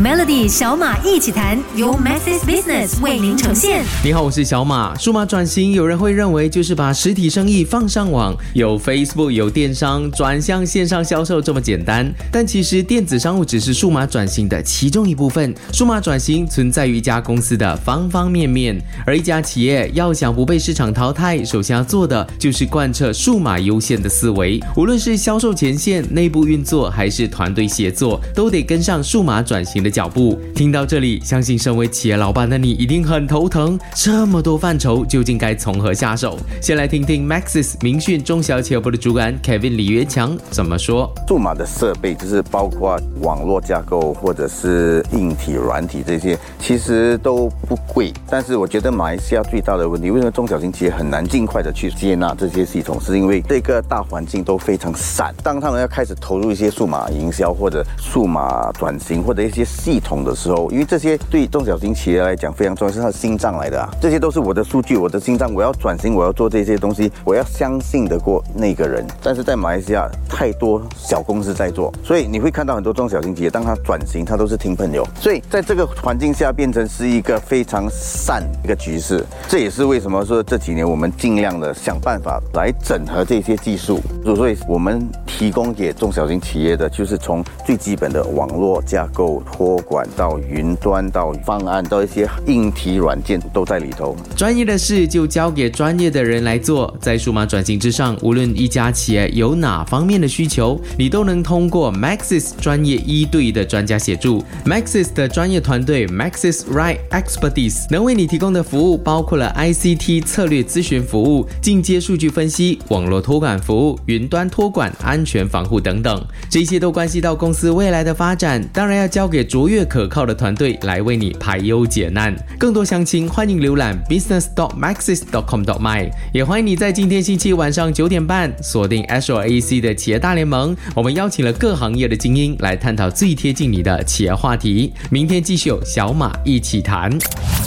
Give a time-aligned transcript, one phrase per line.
[0.00, 3.84] Melody 小马一起谈，由 Maxis Business 为您呈现。
[4.04, 4.96] 你好，我是小马。
[4.96, 12.08] 数码转型，有人会认为就是把实体生意放上网，有 Facebook 有电商，转向线上销售这么简单。
[12.30, 15.52] 但其实电子商务只是数码转型的其中一部分。
[15.72, 24.60] 数码转型存在于一家公司的方方面面，而一家企业要想不被市场淘汰，首先要做的就是贯彻数码优先的思维。
[24.76, 29.87] 无论是销售前线、内部运作，还是团队协作，都得跟上数码转型的。
[29.90, 33.78] 脚步，听到这里，相信身为企业老板的你一定很头疼。
[33.94, 36.38] 这么多范畴，究竟该从何下手？
[36.60, 41.12] 先来听听 Maxis 明讯中小企业部的主管 Kevin 李元强怎么说。
[41.28, 48.12] 数码的设备就是包括网络架构或者是硬体、软体这些，其实都不贵。
[48.28, 55.34] 但是我觉得马来西亚最大的问题，为什么中小型企业很难尽快的去接纳这些系统，是因为这个大环境都非常散。
[55.42, 59.64] 当他们要开始投入一些数码营销或者数码转型或者一些。
[59.78, 63.88] 系统的时候，因为这些对中小型企业来讲非常重要，是它的心脏来的啊。
[64.00, 65.52] 这些都是我的数据，我的心脏。
[65.54, 69.06] 我要转型，我要做这些东西，我要相信得过那个人。
[69.22, 75.06] 但是在马来西亚，太多小公司在做，所以你会看到很多中小型企业，当它转型，它都是听朋友。
[75.20, 79.24] 所以在这个环境下，变成是一个非常善一个局势。
[79.48, 84.00] 这也是为什么说这几年我们尽量的想办法来整合这些技术。
[84.24, 85.08] 所以我们
[85.38, 94.16] 提供给中小型企业的，就是从最基本的网络架构托管到云端到方案到一些硬体软件都在里头。
[94.36, 96.92] 专业的事就交给专业的人来做。
[97.00, 104.42] 在数码转型之上，无论一家企业有哪方面的需求，你都能通过 Maxis 专业一对一的专家协助。
[104.66, 116.24] Maxis 的专业团队 Maxis Right Expertise 能为你提供的服务包括了 ICT 策略咨询服务、进阶数据分析、网络托管服务、云端托管、安全防护等等。
[116.48, 119.48] 这些都关系到公司未来的发展，当然要交给。
[119.48, 122.36] 卓越可靠的团队来为你排忧解难。
[122.58, 126.08] 更多详情，欢迎浏览 business dot maxis dot com dot my，。
[126.32, 130.76] 也欢迎你在今天星期晚上九点半锁定 s o a c 的企业大联盟。
[130.94, 134.92] 我们邀请了各行业的精英来探讨最贴近你的企业话题。
[135.10, 137.16] 明天继续有小马一起谈。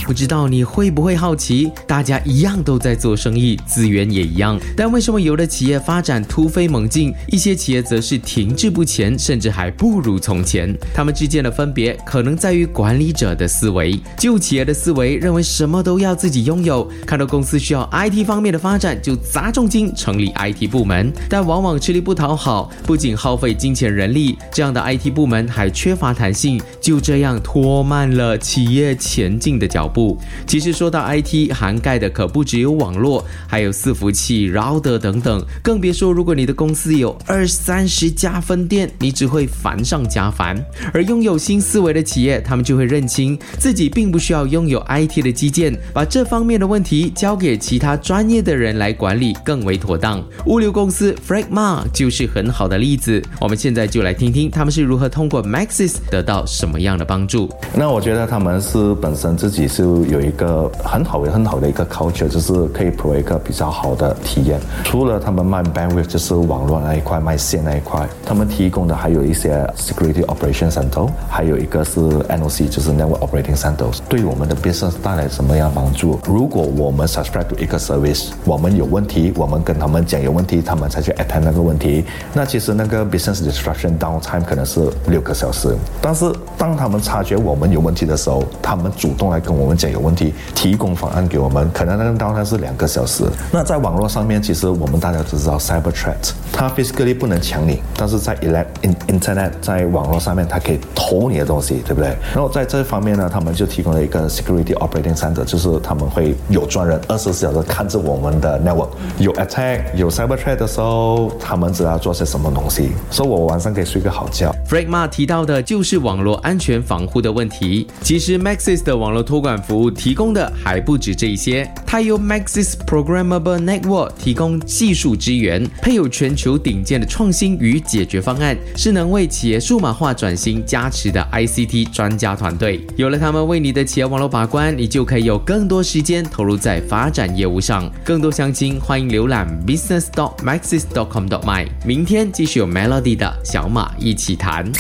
[0.06, 10.74] 不知道你会不会好奇，大家一样都在做生意，资源也一样，但为什么有的企业发展突飞猛进，一些企业则是停滞不前，甚至还不如从前？
[10.94, 11.98] 他们之间的分别。
[12.06, 30.18] 可能在于管理者的思维，旧企业的思维认为什么都要自己拥有，看到公司需要 IT 方面的发展就砸重金成立 IT 部门，但往往吃力不讨好，不仅耗费金钱人力，这样的 IT 部门还缺乏弹性，就这样拖慢了企业前进的脚步。
[30.46, 40.56] 其实说到 IT，涵盖的可不只有网络，还有伺服器、router 等等，更别说如果你的公司有二三十家分店，你只会烦上加烦。
[40.94, 50.24] 而拥有新思维的企业，他们就会认清自己并不需要拥有 IT 的基建，把这方面的问题交给其他专业的人来管理更为妥当。
[50.46, 53.22] 物流公司 Fragma 就是很好的例子。
[53.40, 57.50] 我们现在就来听听他们是如何通过 Maxis 得到什么样的帮助。
[57.73, 64.59] 那我觉得他们是本身自己是有一个很好的、很好的一个 culture，就是可以 pro 一个比较好的体验。
[64.84, 71.62] 除了他们卖 bandwidth，就是网络那一块、卖线那一块，他们提供的还有一些 security operation center，还有。
[71.62, 76.20] 一个是 NOC，就是 Network Operating Centers，对我们的 business 带来什么样帮助？
[76.25, 82.03] 如果我们 subscribe to 一个 service，我们有问题，我们跟他们讲有问题，他们才去 attend 那个问题。
[82.34, 85.75] 那其实那个 business disruption downtime 可能是六个小时。
[86.02, 93.24] 但是当他们察觉我们有问题的时候，他们主动来跟我们讲有问题，提供方案给我们，可能那个 downtime 是两个小时。
[93.52, 101.52] 那在网络上面，其实我们大家都知道 cyber threat，它 physically 不能抢你，但是在 elect in internet 在网络上面，它可以偷你的。
[101.52, 102.08] 东西对不对？
[102.34, 108.88] 然后在这方面呢，他们就提供了一个 security operating center，就是他们会有专人二十四小时看着我们的 network，
[109.18, 114.56] 有 attack 有 cyber threat 的时候，他们知道做些什么东西，所以我晚上可以睡个好觉。
[114.66, 117.86] Fragma 提到的就是网络安全防护的问题。
[118.02, 131.22] 其实 Maxis 的网络托管服务提供的还不止这一些，它由 Maxis Programmable Network 提供技术支援，配有全球顶尖创新与解决方案，是能为企业数码化转型加持的。
[131.32, 137.92] ICT 专家团队有了他们为你的企业网络把关，你就可以有更多时间投入在发展业务上。
[138.03, 141.68] 更多详情，欢迎浏览 business.maxis.com.my。
[141.86, 144.72] 明天继续有 Melody 的小马一起谈。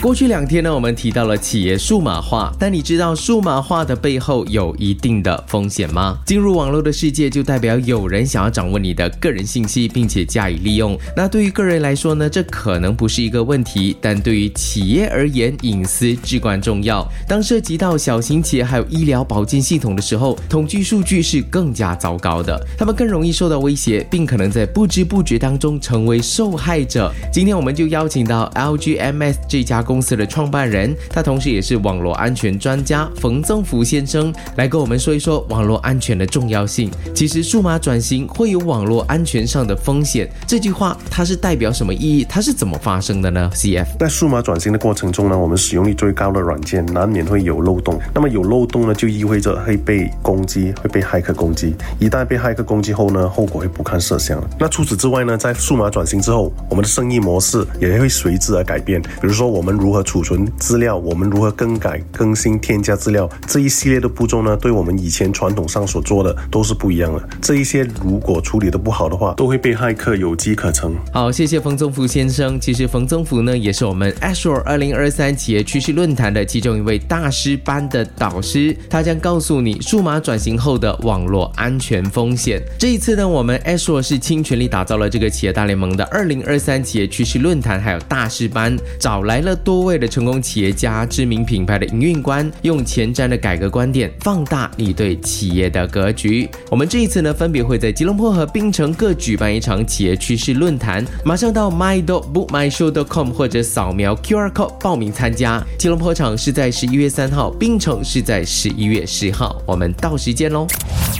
[0.00, 4.44] 过去两天呢，我们提到了企业数码化，但你知道数码化的背后？
[4.46, 6.16] 有一定的风险吗？
[6.24, 10.96] 进入网络的世界就代表有人想要掌握你的个人信息，并且加以利用。
[11.16, 17.06] 那对于个人来说呢，这可能不是一个问题，但对于企业而言，隐私至关重要。
[17.26, 27.12] 当涉及到小型企业还有医疗保健系统的时候，统计数据是更加糟糕的，他们更容易受到威胁，并可能在不知不觉当中成为受害者。
[27.32, 36.90] 今天我们就邀请到 LGMS 这家公司的创办人，他同时也是网络安全专家冯增福先生，来跟我们说一说网络安全的重要性。
[37.14, 42.26] 其实数码转型会有网络安全上的风险，这句话它是代表什么意义？
[42.28, 47.98] 它是怎么发生的呢？CF 在数码转型的过程中呢，我们使用率最高的软件难免会有漏洞。
[48.12, 51.74] 那么有漏洞呢，就意味着会被攻击，会被骇客攻击。
[51.98, 54.38] 一旦被骇客攻击后呢，后果会不堪设想。
[54.60, 59.00] 那除此之外呢，在数码转型之后，我们的生意模式也会随之而改变。
[59.00, 67.28] 比如说，我们如何储存资料，我们如何更改、更新、添加资料，这一系列的步骤呢，对我们以前传统上所做的都是不一样的。
[67.40, 70.94] 这一些如果处理的不好的话，都会被骇客有机可乘。
[71.12, 72.58] 好，谢谢冯宗福先生。
[72.60, 82.60] 其实冯宗福呢，也是我们 Azure 二零二三企业趋势论坛的其中一位大师班的导师，他将告诉你数码转型后的网络安全风险。
[82.78, 96.48] 这一次呢，我们 Azure 是倾全力打造了这个企业大联盟的二零二三企业趋势论坛，还有大师班，找来了多位的成功企业家、知名品牌的营运官，用前瞻的改革观点，放大你对企业的格局。
[96.70, 105.62] 我们这一次呢，分别会在吉隆坡和槟城各举办一场企业趋势论坛，马上到 my dot book my show dot com 或者扫描 QR code 报名参加。
[105.78, 110.66] 吉隆坡场是在十一月三号，槟城是在十一月十号，我们到时见喽。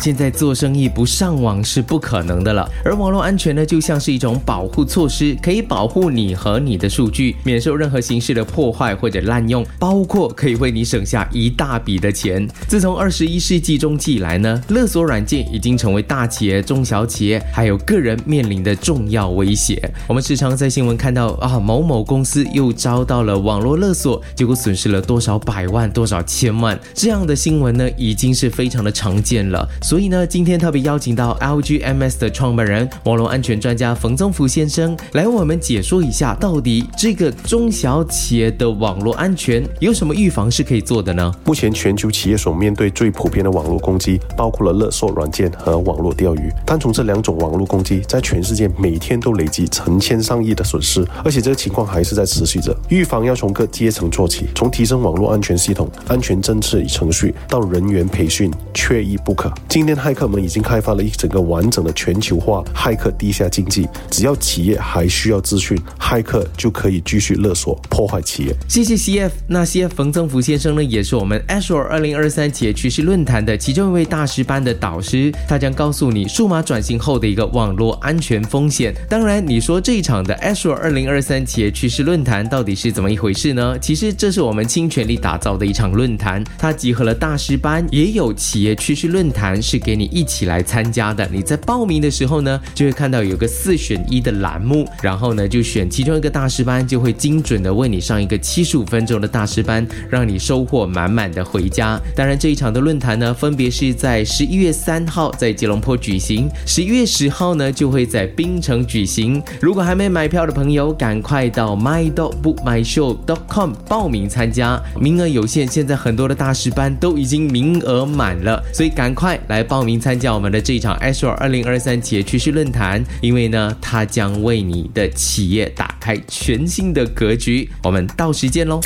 [0.00, 12.49] 现在做生意不上网是不可能的了，而网络安全呢，就像是一种保护措施，可以保护你和你的数据免受任何形式的的破坏或者滥用，包括可以为你省下一大笔的钱。
[12.69, 19.79] 自从二十一世纪中期以来呢，勒索软件已经成为大企业、中小企业还有个人面临的重要威胁。
[20.06, 29.69] 我们时常在新闻看到啊，某某公司又遭到了网络勒索，结果损失了多少百万、多少千万，这样的新闻呢，已经是非常的常见了。
[29.82, 41.32] 所以呢，今天特别邀请到 LGMS 的创办人、网络安全专家冯宗福先生来为我们解说一下，到底这个中小企企业的网络安全有什么预防是可以做的呢？
[41.46, 46.52] 目前全球企业所面对最普遍的网络攻击，包括了勒索软件和网络钓鱼。
[46.66, 52.76] 单从这两种网络攻击，在全世界每天都累积成千上亿的损失，而且这个情况还是在持续着。
[52.90, 59.50] 预防要从各阶层做起，从提升网络安全系统、安全政策与程序到人员培训，缺一不可。
[59.70, 63.88] 今天，骇客们已经开发了一整个完整的全球化骇客地下经济。
[64.10, 68.54] 只要企业还需要资讯，骇客就可以继续勒索、破坏企业。
[68.68, 69.30] 谢谢 CF。
[69.46, 78.94] 那 CF 冯增福先生呢，也是我们 Azure 二零二三企业趋势论坛的其中一位大师班的导师，他将告诉你数码转型后的一个网络安全风险。
[79.08, 83.78] 当然，你说这一场的 Azure 二零二三企业趋势论坛到底是怎么一回事呢？
[83.78, 89.58] 其实这是我们倾全力打造的一场论坛，它集合了大师班，也有企业趋势论坛。
[89.60, 91.28] 是给你一起来参加的。
[91.30, 102.00] 你在报名的时候呢，就会看到有个四选一的栏目，然后呢就选其中一个大师班，就会精准的为你上一个七十五分钟的大师班，让你收获满满的回家。
[102.14, 109.42] 当然，这一场的论坛呢，分别是在十一月三号在吉隆坡举行，十一月十号呢就会在槟城举行。
[109.60, 119.38] 如果还没买票的朋友，赶快到 my dot book my show dot com 报名参加，名额有限，现在很多的大师班都已经名额满了，所以赶快。
[119.49, 127.68] 来报名参加我们的这一场 Azure 二零二三企业趋势论坛，因为呢，它将为你的企业打开全新的格局。
[127.88, 128.83] 我们到时见喽！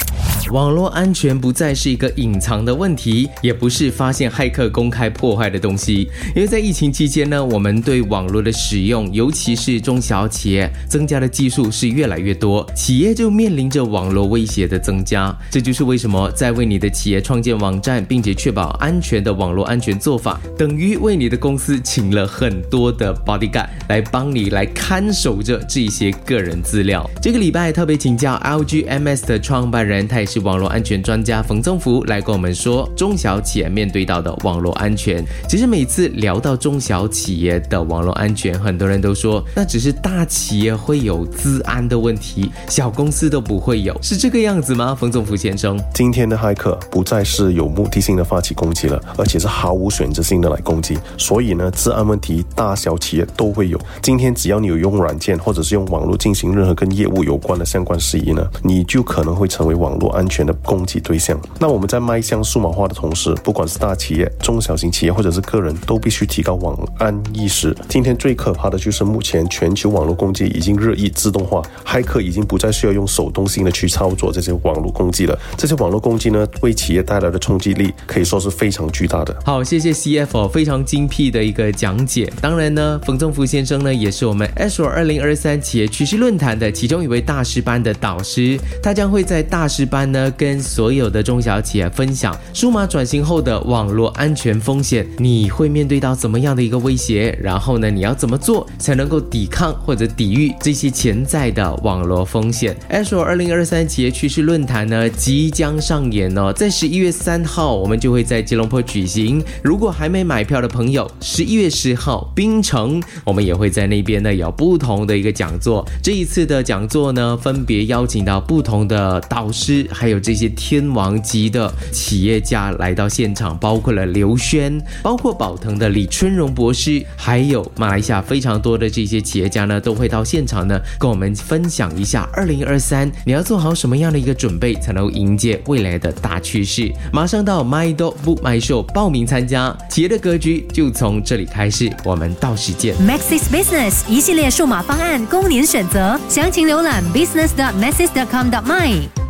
[0.53, 6.09] 网络安全不再是一个隐藏的问题，也不是发现骇客公开破坏的东西。
[6.37, 15.37] 因为在疫情期间呢，我们对网络的使用，尤其是中小企业增加的技术是越来越多，企业就面临着网络威胁的增加。
[15.51, 20.41] 这就是为什么在为你的企业创建网站，并且确保安全的网络安全做法。
[20.57, 27.09] 等于为你的公司请了很多的 bodyguard 来帮你来看守着这些个人资料。
[27.21, 29.25] 这个礼拜特别请教 LG M.S.
[29.27, 35.25] 的创办人，他也是网络安全专家冯宗福来跟我们说中小企业面对到的网络安全。
[35.49, 44.95] 其实每次聊到中小企业的网络安全，很多人都说那只是大企业会有资安的问题，小公司都不会有，是这个样子吗？
[44.95, 50.99] 冯宗福先生，今天的骇客不再是有目的性的发起攻击了，而且是毫无选择性的来攻击。
[51.17, 53.81] 所以呢，治安问题大小企业都会有。
[54.03, 61.39] 今天只要你有用软件或者是用网络进行任何跟业务有关的相关事宜呢，你就可能会成为网络安全的攻击对象。
[61.59, 67.77] 那我们在迈向数码化的同时，不管是大企业、中小型企业或者是个人，都必须提高网安意识。
[67.89, 75.39] 今天最可怕的就是目前全球网络攻击已经日益自动化，骇客已经不再需要用手动性的去操作这些网络攻击了。
[75.57, 79.37] 这些网络攻击呢，为企业带来的冲击力可以说是非常巨大的。
[79.45, 82.33] 好，谢谢 CFO 非常精辟的一个讲解。
[82.41, 97.37] 当然呢，冯正福先生呢，也是我们 Azure 二零二三企业趋势论坛的其中一位大师班的导师，他将会在大师班呢，跟所有的中小企业分享数码转型后的网络安全风险，你会面对到怎么样的一个威胁？
[97.41, 109.43] 然后呢，你要怎么做才能够抵抗或者抵御这些潜在的网络风险？Azure 二零二三企业趋势论坛呢，即将上演哦，在十一月三号，我们就会在吉隆坡举行。
[109.63, 115.85] 如果还没买票的朋友，十一月十号，槟城，我们也会在那边呢有不同的一个讲座。
[116.03, 136.93] 这一次的讲座呢，分别邀请到不同的导师，还有这些天王级的企业家来到现场，包括了刘轩，包括宝腾的李春荣博士，还有马来西亚非常多的这些企业家呢，都会到现场呢，跟我们分享一下二零二三你要做好什么样的一个准备，才能迎接未来的大趋势。
[137.13, 141.91] 马上到 My Do Book My Show 报名参加，企业的格局就从这里开始。
[142.05, 142.95] 我们到时见。
[142.97, 149.22] Maxis Business 一系列数码方案供您选择，详情浏览 business.maxis.com Tak mai.。